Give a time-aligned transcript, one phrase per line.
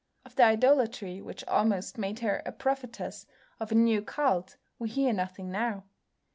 [0.25, 3.27] Of the idolatry which almost made her a prophetess
[3.59, 5.83] of a new cult we hear nothing now.